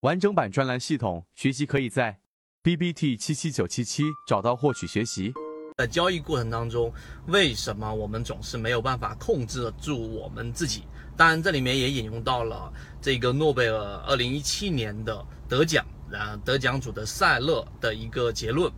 [0.00, 2.18] 完整版专栏系统学习可以在
[2.62, 5.30] B B T 七七九七七找到获取学习。
[5.76, 6.90] 在交易过程当中，
[7.26, 10.84] 为什么我们总是没有办法控制住我们自己？
[11.18, 18.72] 当然，这里面也引用到了这个诺贝尔二零一七年的得奖，啊，得奖主的塞勒的一个结论。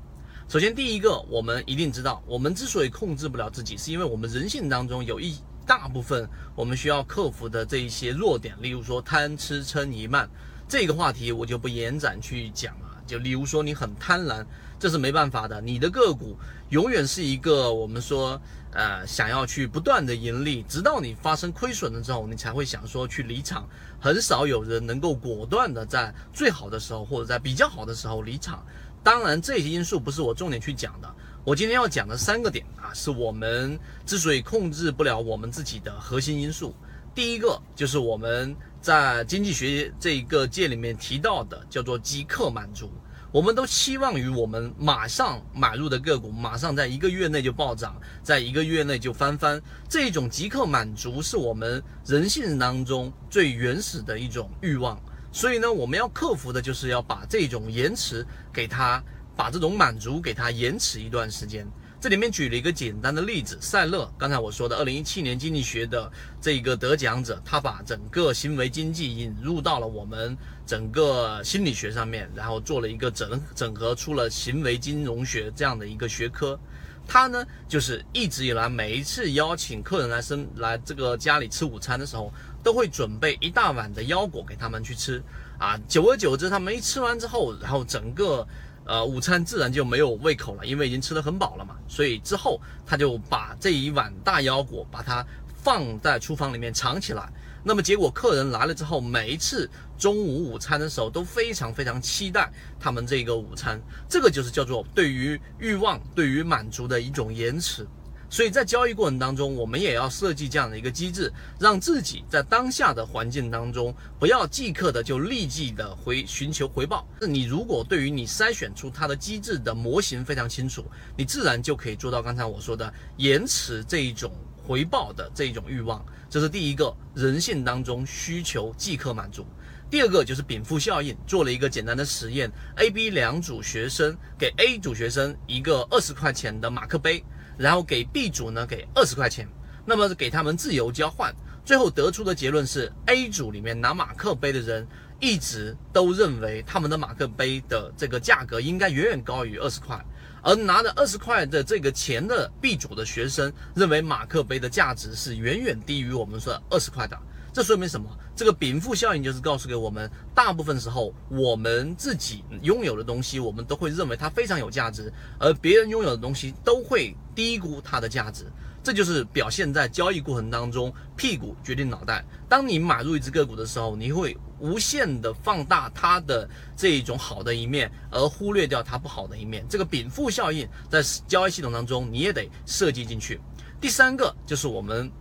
[0.48, 10.28] 首先，第一个，我们一定知道，我们之所以控制不了自己，是因为我们人性当中有一大部分我们需要克服的这一些弱点，例如说贪吃嗔疑慢。
[10.72, 12.86] 这个话题我就不延展去讲了。
[13.06, 14.42] 就例如说，你很贪婪，
[14.80, 15.60] 这是没办法的。
[15.60, 16.34] 你的个股
[16.70, 18.40] 永远是一个我们说，
[18.72, 23.68] 呃，想要去不断的盈利，直到你发生亏损了之后，你才会想说去离场。
[24.00, 28.64] 很少有人能够果断的在最好的时候或者在比较好的时候离场。
[29.02, 31.14] 当然，这些因素不是我重点去讲的。
[31.44, 36.74] 我今天要讲的三个点啊，是我们之所以控制不了我们自己的核心因素。
[37.14, 42.90] 第一个就是我们在经济学这一个界里面提到的，叫做即刻满足。
[43.30, 49.60] 我们都期望于我们马上买入的个股，马上在一个月内就暴涨，在一个月内就翻番。
[49.88, 54.98] 这种即刻满足是我们人性当中最原始的一种欲望。
[55.30, 59.02] 所以呢，我们要克服的就是要把这种延迟给它，
[59.34, 61.66] 把这种满足给它延迟一段时间。
[62.02, 66.10] 这里面举了一个简单的例子，塞勒，刚才我说的，二零一七年经济学的
[66.40, 70.36] 这一个得奖者，他把整个行为经济引入到了我们
[70.66, 76.58] 整个心理学上面，然后做了一个整整合出了行为金融学这样的一个学科。
[77.06, 82.32] 他呢，就是一直以来每一次邀请客人来生来这个家里吃午餐的时候，
[82.64, 85.22] 都会准备一大碗的腰果给他们去吃
[85.56, 85.78] 啊。
[85.86, 88.44] 久而久之，他们一吃完之后，然后整个。
[88.84, 91.76] 呃，午餐自然就没有胃口了，因为已经吃得很饱了嘛。
[91.88, 95.24] 所以之后他就把这一碗大腰果，把它
[95.62, 97.32] 放在厨房里面藏起来。
[97.64, 103.80] 那么结果客人来了之后，每一次中午午餐的时候都非常非常期待他们这个午餐。
[104.08, 107.86] 这个就是叫做对于欲望、对于满足的一种延迟。
[108.32, 117.06] 所以在交易过程当中，我们也要设计这样的一个机制，让自己在当下的环境当中，不要即刻的就立即的回寻求回报。
[117.20, 120.82] 那你如果对于你筛选出它的机制的模型非常清楚，
[121.14, 126.02] 你自然就可以做到刚才我说的延迟这一种回报的这一种欲望。
[126.30, 129.44] 这是第一个人性当中需求即刻满足。
[129.90, 137.22] 第二个就是禀赋效应，做了一个简单的实验，A、B 两组学生给 A 组学生一个二十块钱的马克杯。
[137.58, 139.48] 然后给 B 组呢给二十块钱，
[139.84, 144.86] 那么给他们自由交换，最后得出的结论是 A 组里面拿马克杯的人
[145.20, 150.04] 一直都认为他们的马克杯的这个价格应该远远高于二十块，
[150.42, 157.16] 而拿着二十块的这个钱的 B 组的学生认为马克杯的价值是远远低于我们说二十块的。
[157.52, 158.08] 这说明什么？
[158.34, 168.46] 这个禀赋效应就是告诉给我们，大部分时候我们自己拥有的东西，我们都会认为它非常有价值，而别人拥有的东西都会低估它的价值。
[168.82, 172.24] 这就是表现在交易过程当中，屁股决定脑袋。
[172.48, 179.62] 当你买入一只个股的时候，你会无限的放大它的这一种好的一面，而忽略掉它不好的一面。
[179.68, 183.38] 这个禀赋效应在交易系统当中你也得设计进去。
[183.78, 185.12] 第三个就是我们。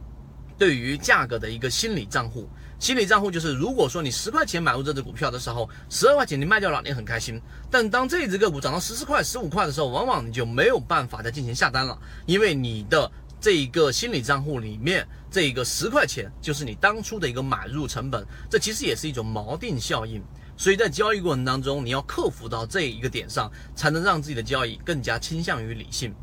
[0.61, 7.41] 对于价格的一个心理账户，心理账户就是，如果说你十块钱买入这只股票的时候，十二块钱你卖掉了，你很开心。
[7.71, 20.21] 但当这只个股涨到十四块、十五块的时候，往往你就没有办法再进行下单了，因为你的这一个心理账户里面，这一个十块钱就是你当初的一个买入成本，这其实也是一种锚定效应。
[20.55, 26.13] 所以在交易过程当中，你要克服到这一个点上，才能让自己的交易更加倾向于理性。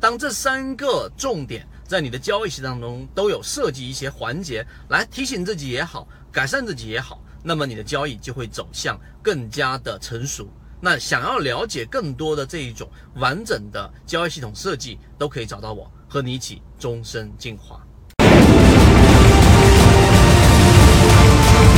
[0.00, 10.46] 当这三个重点在你的交易系统当中都有设计一些环节来提醒自己也好，改善自己也好，那么你的交易就会走向更加的成熟。
[10.82, 17.82] 那想要了解更多的这一种完整的交易系统设计，都可以找到我，和你一起终身进化。